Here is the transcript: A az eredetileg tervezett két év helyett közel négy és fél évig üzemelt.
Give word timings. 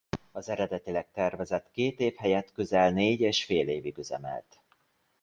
A 0.09 0.17
az 0.37 0.49
eredetileg 0.49 1.11
tervezett 1.11 1.71
két 1.71 1.99
év 1.99 2.15
helyett 2.15 2.51
közel 2.51 2.91
négy 2.91 3.19
és 3.21 3.45
fél 3.45 3.67
évig 3.69 3.97
üzemelt. 3.97 4.59